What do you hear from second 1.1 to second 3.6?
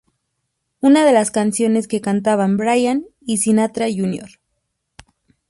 las canciones que cantaban Brian y